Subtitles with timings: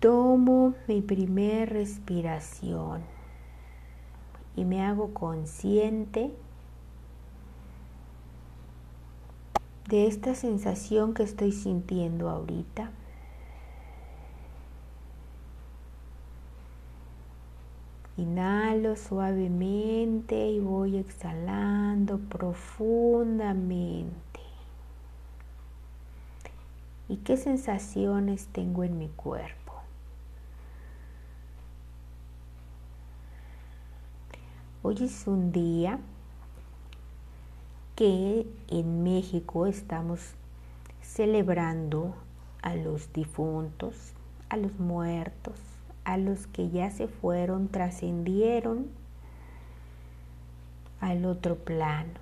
[0.00, 3.00] Tomo mi primer respiración
[4.54, 6.34] y me hago consciente
[9.88, 12.90] de esta sensación que estoy sintiendo ahorita.
[18.18, 24.12] Inhalo suavemente y voy exhalando profundamente.
[27.08, 29.65] ¿Y qué sensaciones tengo en mi cuerpo?
[34.88, 35.98] Hoy es un día
[37.96, 40.20] que en México estamos
[41.02, 42.14] celebrando
[42.62, 44.12] a los difuntos,
[44.48, 45.58] a los muertos,
[46.04, 48.86] a los que ya se fueron, trascendieron
[51.00, 52.20] al otro plano.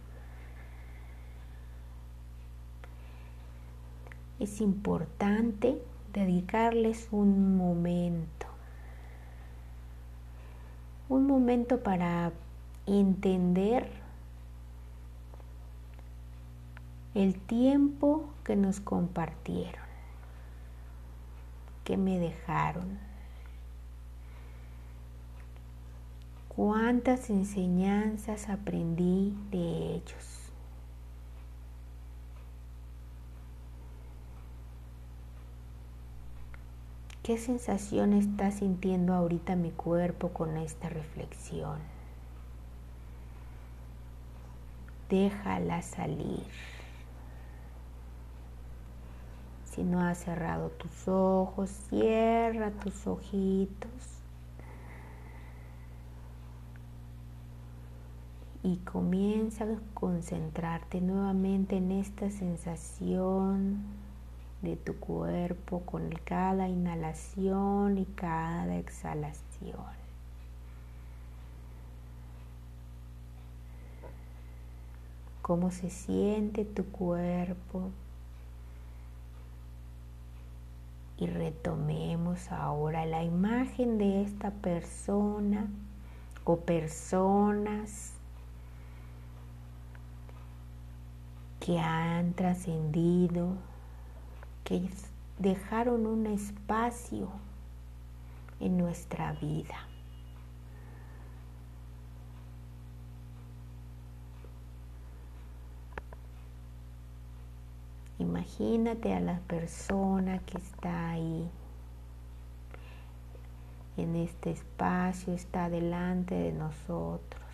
[4.40, 5.82] Es importante
[6.14, 8.46] dedicarles un momento,
[11.10, 12.32] un momento para
[12.86, 13.90] entender
[17.14, 19.84] el tiempo que nos compartieron,
[21.84, 22.98] que me dejaron
[26.48, 30.40] cuántas enseñanzas aprendí de ellos.
[37.22, 41.93] ¿Qué sensación está sintiendo ahorita mi cuerpo con esta reflexión?
[45.14, 46.42] Déjala salir.
[49.64, 53.90] Si no has cerrado tus ojos, cierra tus ojitos.
[58.64, 63.82] y comienza a concentrarte nuevamente en esta sensación
[64.62, 70.03] de tu cuerpo con cada inhalación y cada exhalación.
[75.44, 77.90] Cómo se siente tu cuerpo.
[81.18, 85.68] Y retomemos ahora la imagen de esta persona
[86.46, 88.14] o personas
[91.60, 93.48] que han trascendido,
[94.64, 94.88] que
[95.38, 97.28] dejaron un espacio
[98.60, 99.93] en nuestra vida.
[108.18, 111.48] Imagínate a la persona que está ahí,
[113.96, 117.44] en este espacio, está delante de nosotros.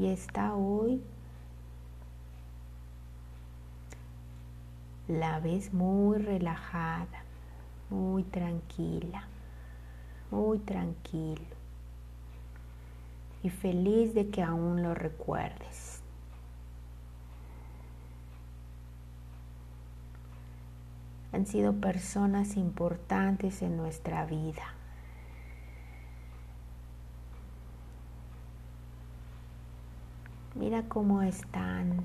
[0.00, 1.02] y está hoy,
[5.08, 7.22] la ves muy relajada,
[7.90, 9.24] muy tranquila,
[10.30, 11.42] muy tranquilo
[13.42, 16.00] y feliz de que aún lo recuerdes.
[21.32, 24.74] Han sido personas importantes en nuestra vida.
[30.56, 32.04] Mira cómo están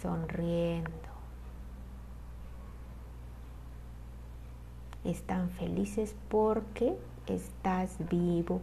[0.00, 1.11] sonriendo.
[5.04, 6.96] Están felices porque
[7.26, 8.60] estás vivo,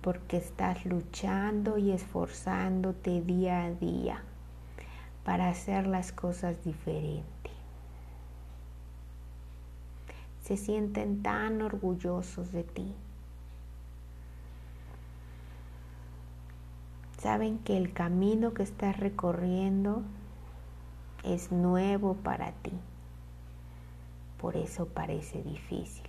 [0.00, 4.22] porque estás luchando y esforzándote día a día
[5.24, 7.52] para hacer las cosas diferentes.
[10.42, 12.94] Se sienten tan orgullosos de ti.
[17.24, 20.02] saben que el camino que estás recorriendo
[21.22, 22.72] es nuevo para ti.
[24.44, 26.04] Por eso parece difícil.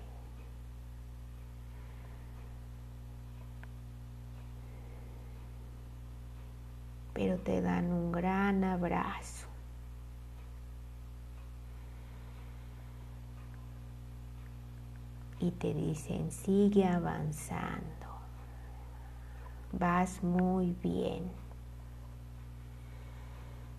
[7.14, 9.48] Pero te dan un gran abrazo.
[15.40, 17.86] Y te dicen, sigue avanzando
[19.72, 21.24] vas muy bien.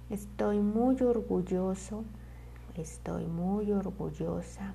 [0.08, 2.04] Estoy muy orgulloso,
[2.82, 4.74] estoy muy orgullosa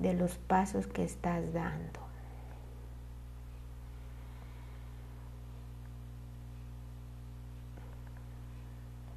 [0.00, 2.00] de los pasos que estás dando.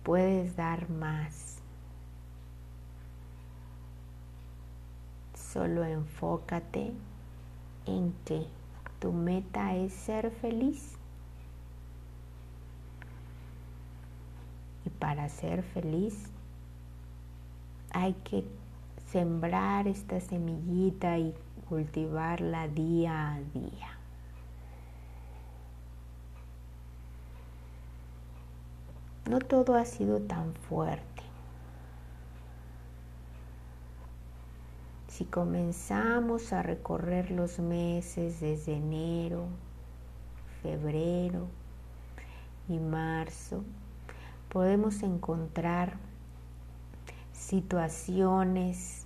[0.04, 1.60] Puedes dar más.
[5.34, 6.92] Solo enfócate
[7.86, 8.46] en que
[9.00, 10.98] Tu meta es ser feliz.
[14.86, 16.30] Y para ser feliz
[17.94, 18.44] hay que
[19.12, 21.34] sembrar esta semillita y
[21.70, 23.98] cultivarla día a día.
[29.30, 31.24] No todo ha sido tan fuerte.
[35.08, 39.46] Si comenzamos a recorrer los meses desde enero,
[40.64, 41.48] febrero
[42.68, 43.64] y marzo,
[44.50, 45.98] podemos encontrar
[47.44, 49.06] situaciones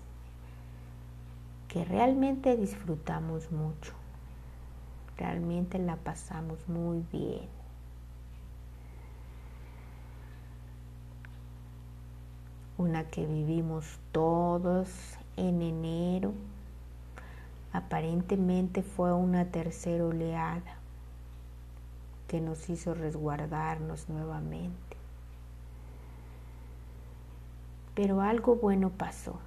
[1.67, 3.93] que realmente disfrutamos mucho,
[5.17, 7.57] realmente la pasamos muy bien.
[12.77, 14.89] una que vivimos todos
[15.35, 16.33] en enero,
[17.73, 20.77] aparentemente fue una tercera oleada
[22.27, 24.86] que nos hizo resguardarnos nuevamente.
[27.97, 29.39] Pero algo bueno pasó.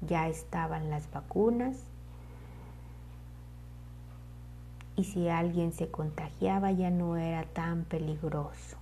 [0.00, 1.76] Ya estaban las vacunas
[4.94, 8.76] y si alguien se contagiaba ya no era tan peligroso.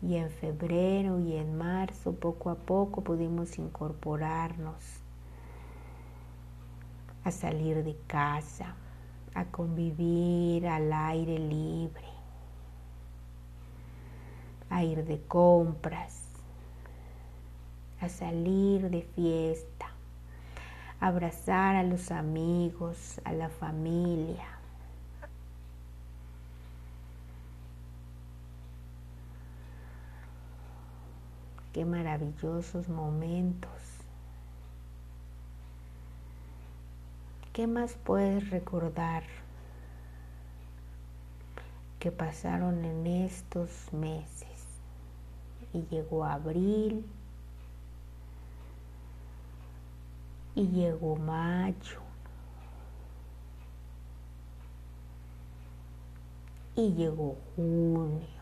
[0.00, 4.82] y en febrero y en marzo poco a poco pudimos incorporarnos
[7.24, 8.76] a salir de casa,
[9.34, 12.08] a convivir al aire libre,
[14.70, 16.22] a ir de compras,
[18.00, 19.86] a salir de fiesta,
[21.00, 24.58] a abrazar a los amigos, a la familia
[31.78, 33.77] qué maravillosos momentos.
[37.58, 39.24] ¿Qué más puedes recordar
[41.98, 44.64] que pasaron en estos meses?
[45.72, 47.04] Y llegó abril,
[50.54, 52.00] y llegó mayo,
[56.76, 58.38] y llegó junio.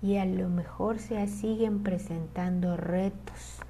[0.00, 3.65] y a lo mejor se siguen presentando retos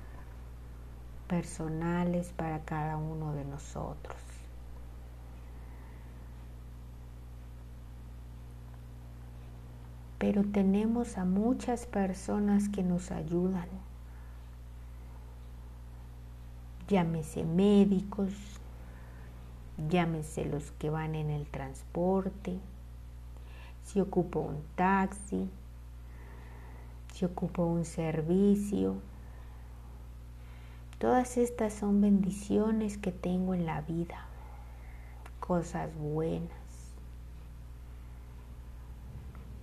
[1.26, 4.17] personales para cada uno de nosotros.
[10.19, 13.69] Pero tenemos a muchas personas que nos ayudan.
[16.88, 18.32] Llámese médicos,
[19.90, 22.58] llámese los que van en el transporte,
[23.84, 25.49] si ocupo un taxi,
[27.12, 28.96] si ocupo un servicio.
[30.98, 34.25] Todas estas son bendiciones que tengo en la vida,
[35.40, 36.48] cosas buenas.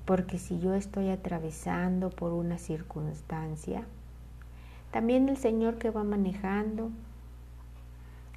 [0.06, 3.84] Porque si yo estoy atravesando por una circunstancia,
[4.92, 6.92] también el Señor que va manejando,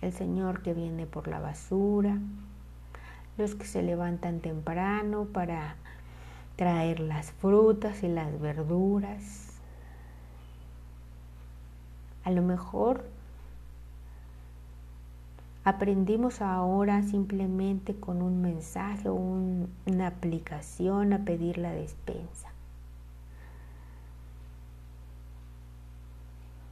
[0.00, 2.18] el Señor que viene por la basura,
[3.36, 5.76] los que se levantan temprano para
[6.56, 9.45] traer las frutas y las verduras.
[12.26, 13.04] A lo mejor
[15.62, 22.48] aprendimos ahora simplemente con un mensaje o una aplicación a pedir la despensa.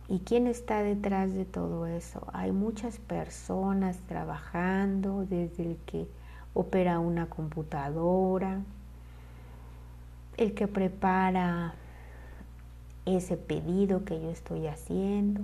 [0.08, 2.26] ¿Y quién está detrás de todo eso?
[2.32, 6.08] Hay muchas personas trabajando desde el que
[6.52, 8.58] opera una computadora,
[10.36, 11.74] el que prepara
[13.06, 15.42] ese pedido que yo estoy haciendo,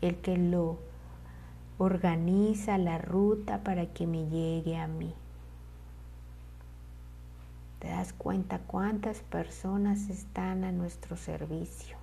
[0.00, 0.78] el que lo
[1.78, 5.14] organiza la ruta para que me llegue a mí.
[7.78, 11.96] ¿Te das cuenta cuántas personas están a nuestro servicio?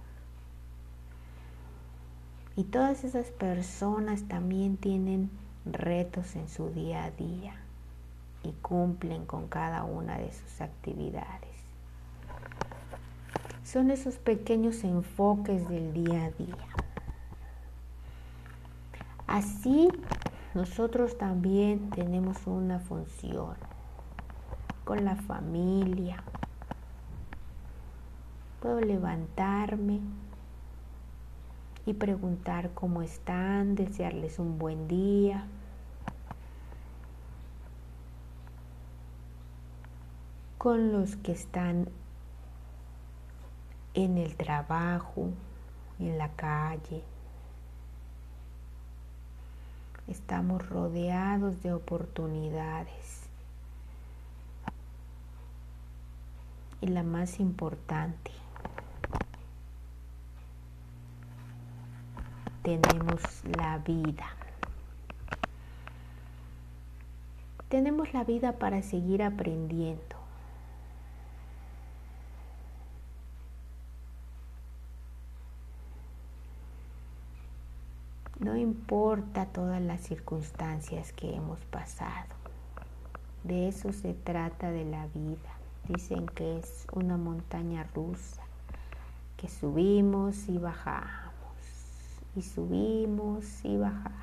[2.55, 5.29] Y todas esas personas también tienen
[5.65, 7.55] retos en su día a día
[8.44, 11.54] y cumplen con cada una de sus actividades.
[13.75, 16.65] Son esos pequeños enfoques del día a día.
[19.27, 19.89] Así
[20.53, 23.55] nosotros también tenemos una función
[24.86, 26.24] con la familia.
[28.62, 30.00] Puedo levantarme
[31.86, 35.48] y preguntar cómo están, desearles un buen día,
[40.58, 41.89] con los que están
[43.95, 45.29] en el trabajo,
[45.99, 47.01] en la calle.
[50.07, 53.23] Estamos rodeados de oportunidades.
[56.81, 58.31] Y la más importante,
[62.61, 63.21] tenemos
[63.57, 64.27] la vida.
[67.69, 70.15] Tenemos la vida para seguir aprendiendo.
[78.39, 78.55] No
[78.86, 82.30] importa todas las circunstancias que hemos pasado.
[83.44, 85.58] De eso se trata de la vida.
[85.88, 88.44] Dicen que es una montaña rusa,
[89.38, 91.32] que subimos y bajamos
[92.36, 94.13] y subimos y bajamos.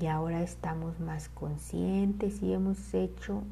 [0.00, 3.42] Y ahora estamos más conscientes y hemos hecho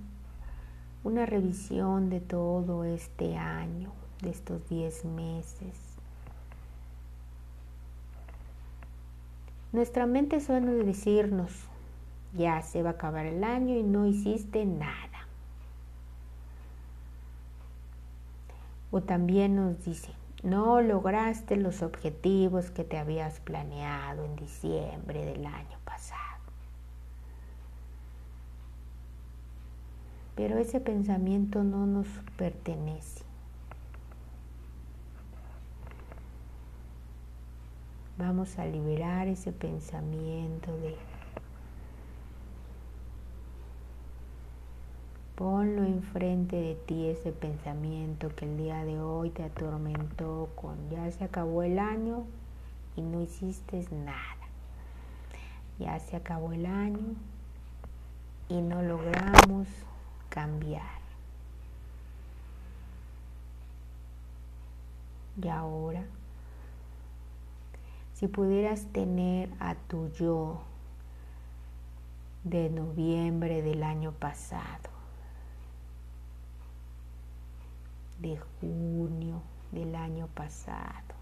[1.04, 5.87] una revisión de todo este año, de estos 10 meses.
[9.78, 11.52] Nuestra mente suele decirnos,
[12.34, 15.28] ya se va a acabar el año y no hiciste nada.
[18.90, 20.10] O también nos dice,
[20.42, 26.42] no lograste los objetivos que te habías planeado en diciembre del año pasado.
[30.34, 33.27] Pero ese pensamiento no nos pertenece.
[38.18, 40.96] Vamos a liberar ese pensamiento de
[45.36, 51.08] Ponlo enfrente de ti ese pensamiento que el día de hoy te atormentó con ya
[51.12, 52.24] se acabó el año
[52.96, 54.18] y no hiciste nada.
[55.78, 57.14] Ya se acabó el año
[58.48, 59.68] y no logramos
[60.28, 60.98] cambiar.
[65.40, 66.04] Y ahora,
[68.18, 70.60] si pudieras tener a tu yo
[72.42, 74.90] de noviembre del año pasado,
[78.18, 81.14] de junio del año pasado.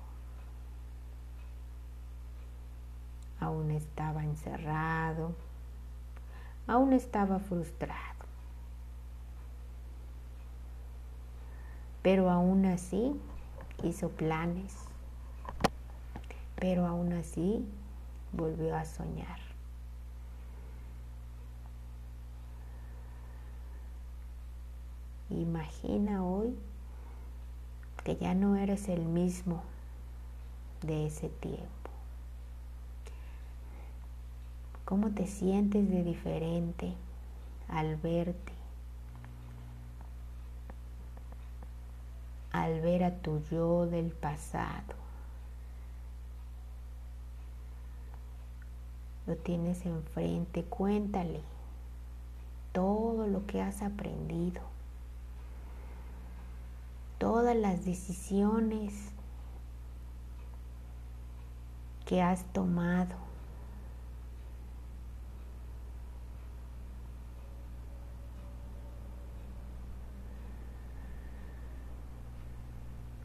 [3.40, 5.34] Aún estaba encerrado,
[6.66, 8.24] aún estaba frustrado.
[12.02, 13.20] Pero aún así
[13.82, 14.85] hizo planes,
[16.56, 17.64] pero aún así
[18.32, 19.38] volvió a soñar.
[25.30, 26.56] Imagina hoy
[28.04, 29.62] que ya no eres el mismo
[30.82, 31.66] de ese tiempo.
[34.84, 36.94] ¿Cómo te sientes de diferente
[37.68, 38.52] al verte?
[42.52, 45.05] Al ver a tu yo del pasado.
[49.26, 51.40] Lo tienes enfrente, cuéntale
[52.72, 54.60] todo lo que has aprendido
[57.18, 58.92] todas las decisiones
[62.04, 63.16] que has tomado.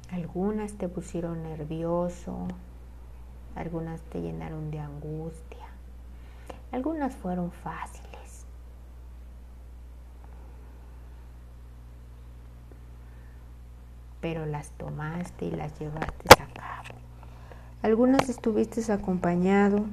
[0.09, 2.47] Algunas te pusieron nervioso,
[3.55, 5.60] algunas te llenaron de angustia,
[6.71, 8.11] algunas fueron fáciles.
[14.21, 16.95] pero las tomaste y las llevaste a cabo.
[17.81, 19.85] Algunas estuviste acompañado,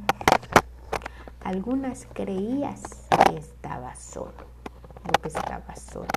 [1.42, 4.46] algunas creías que estabas solo,
[5.22, 6.08] que estabas solo.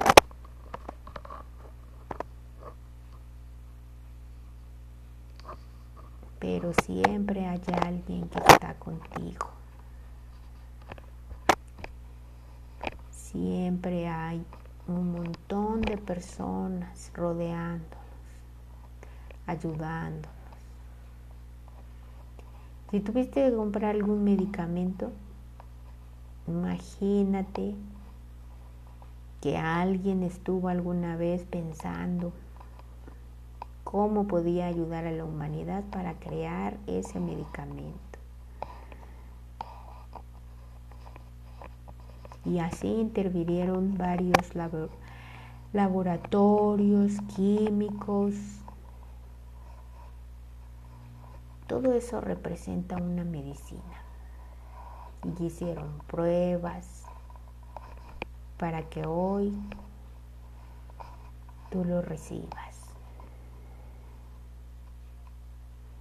[6.40, 9.61] Pero siempre hay alguien que está contigo.
[13.32, 14.44] Siempre hay
[14.88, 18.02] un montón de personas rodeando
[19.48, 20.30] ayudándonos.
[22.90, 25.12] Si tuviste que comprar algún medicamento,
[26.48, 27.76] imagínate
[29.40, 32.34] que alguien estuvo alguna vez pensando
[33.86, 38.11] cómo podía ayudar a la humanidad para crear ese medicamento.
[42.46, 44.56] Y así intervinieron varios
[45.74, 48.36] laboratorios químicos,
[51.72, 54.04] Todo eso representa una medicina.
[55.24, 57.06] Y hicieron pruebas
[58.58, 59.58] para que hoy
[61.70, 62.76] tú lo recibas.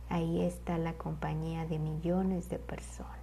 [0.08, 3.19] Ahí está la compañía de millones de personas.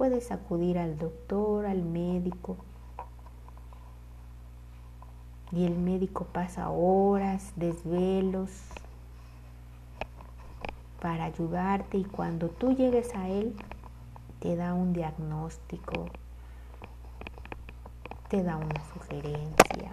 [0.00, 2.56] Puedes acudir al doctor, al médico,
[5.52, 8.48] y el médico pasa horas, desvelos
[11.02, 13.54] para ayudarte y cuando tú llegues a él
[14.38, 16.06] te da un diagnóstico,
[18.30, 19.92] te da una sugerencia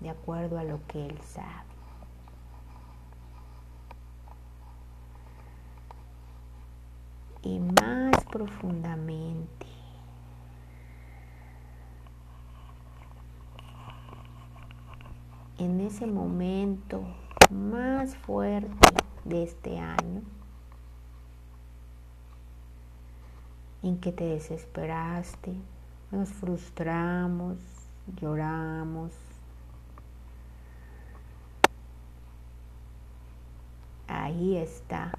[0.00, 1.73] de acuerdo a lo que él sabe.
[7.44, 9.66] Y más profundamente
[15.58, 17.04] en ese momento
[17.50, 18.88] más fuerte
[19.24, 20.22] de este año,
[23.82, 25.54] en que te desesperaste,
[26.10, 27.58] nos frustramos,
[28.20, 29.12] lloramos.
[34.08, 35.12] Ahí está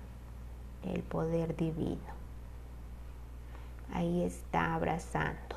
[0.84, 2.15] el poder divino.
[3.94, 5.56] Ahí está abrazando.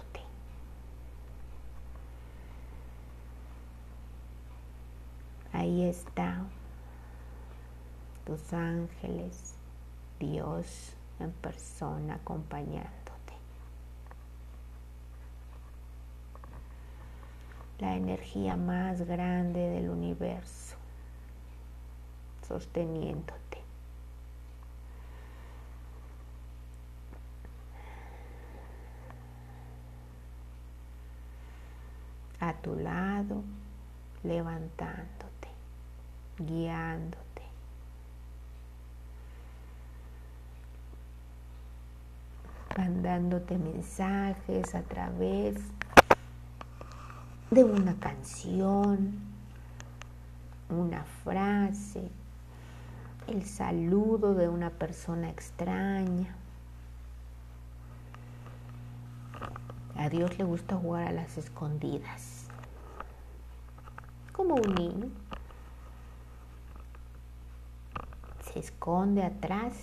[5.59, 6.45] Ahí está
[8.25, 9.55] tus ángeles,
[10.21, 12.93] Dios en persona acompañándote.
[17.81, 20.77] La energía más grande del universo
[22.47, 23.63] sosteniéndote.
[32.39, 33.43] A lado,
[34.23, 35.29] levantando
[36.39, 37.29] guiándote.
[42.77, 45.57] mandándote mensajes a través
[47.51, 49.19] de una canción,
[50.69, 52.09] una frase,
[53.27, 56.37] el saludo de una persona extraña.
[59.97, 62.48] A Dios le gusta jugar a las escondidas,
[64.39, 65.11] como un niño.
[68.53, 69.75] se esconde atrás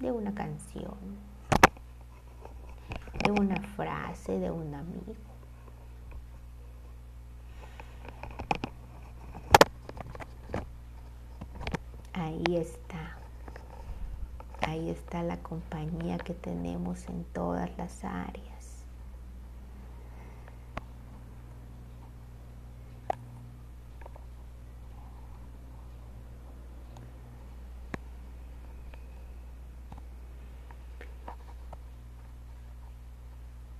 [0.00, 0.96] de una canción,
[3.22, 5.14] de una frase de un amigo.
[12.12, 13.16] Ahí está,
[14.62, 18.53] ahí está la compañía que tenemos en todas las áreas.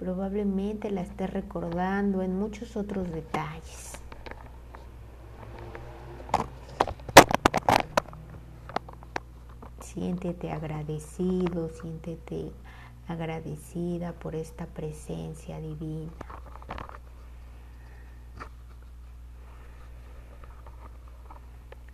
[0.05, 3.93] Probablemente la esté recordando en muchos otros detalles.
[9.81, 12.53] Siéntete agradecido, siéntete
[13.09, 16.13] agradecida por esta presencia divina.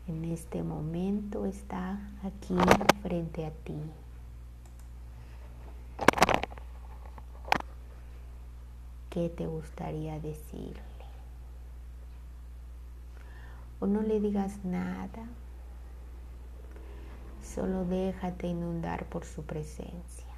[0.08, 2.56] En este momento está aquí
[3.02, 3.80] frente a ti.
[9.10, 10.80] ¿Qué te gustaría decirle?
[13.80, 15.26] O no le digas nada,
[17.42, 20.29] solo déjate inundar por su presencia.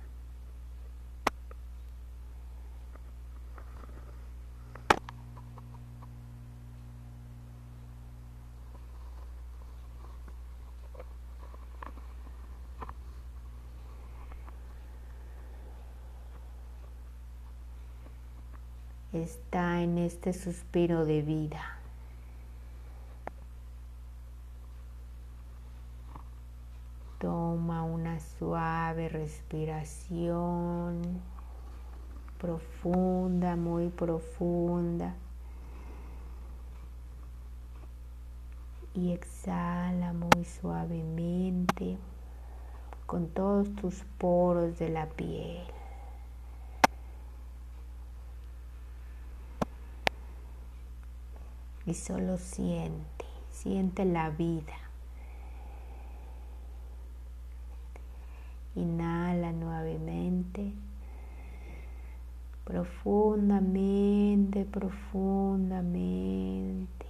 [19.13, 21.79] Está en este suspiro de vida.
[27.19, 31.03] Toma una suave respiración
[32.39, 35.15] profunda, muy profunda.
[38.95, 41.97] Y exhala muy suavemente
[43.07, 45.82] con todos tus poros de la piel.
[51.87, 54.75] Y solo siente, siente la vida.
[58.75, 60.73] Inhala nuevamente,
[62.65, 67.07] profundamente, profundamente.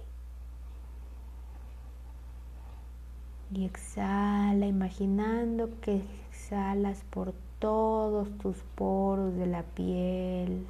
[3.51, 10.65] Y exhala imaginando que exhalas por todos tus poros de la piel,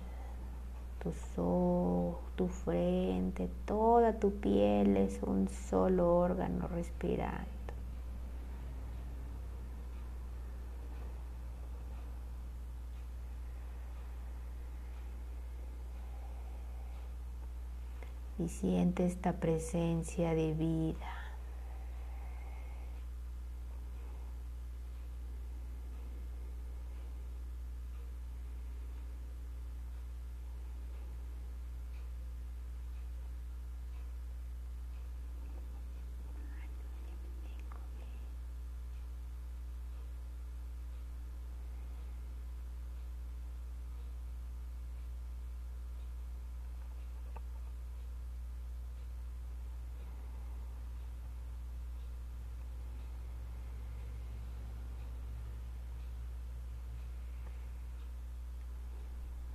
[1.01, 7.47] tus ojos, tu frente, toda tu piel es un solo órgano respirando.
[18.39, 21.22] Y siente esta presencia de vida.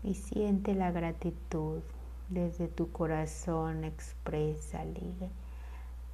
[0.08, 1.82] Y siente la gratitud
[2.30, 5.12] desde tu corazón, exprésale.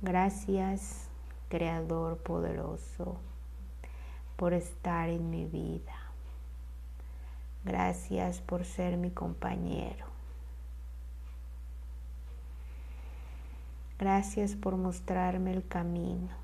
[0.03, 1.09] Gracias,
[1.49, 3.19] Creador poderoso,
[4.37, 5.95] por estar en mi vida.
[7.65, 10.07] Gracias por ser mi compañero.
[13.97, 16.44] Gracias por mostrarme el camino.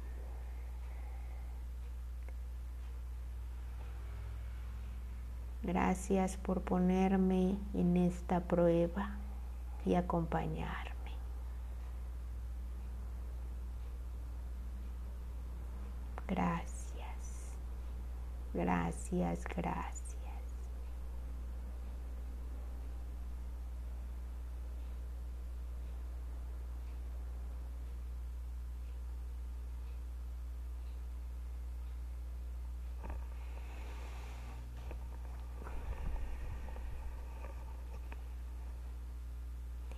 [5.73, 9.11] Gracias por ponerme en esta prueba
[9.87, 11.13] y acompañarme.
[16.27, 17.55] Gracias,
[18.53, 20.01] gracias, gracias.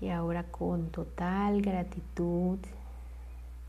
[0.02, 0.08] Y
[0.50, 2.58] con total gratitud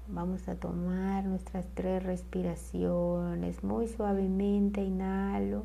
[0.07, 4.81] vamos a tomar nuestras tres respiraciones muy suavemente.
[4.81, 5.63] Inhalo.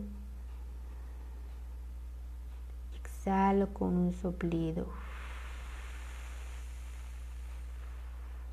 [3.01, 4.87] Exhalo con un soplido.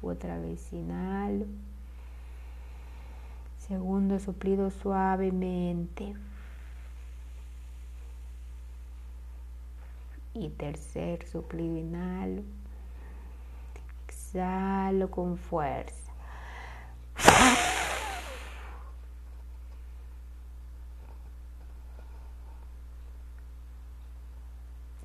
[0.01, 1.45] Otra vez inhalo.
[3.57, 6.13] Segundo soplido suavemente.
[10.35, 12.43] Y tercer soplido inhalo,
[14.05, 16.11] exhalo con fuerza.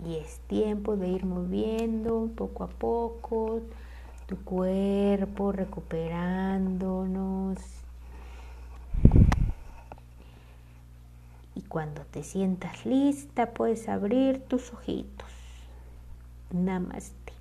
[0.04, 3.60] Y es tiempo de ir moviendo poco a poco
[4.26, 7.79] tu cuerpo, recuperándonos
[11.70, 15.30] Cuando te sientas lista, puedes abrir tus ojitos.
[16.50, 17.32] Namaste.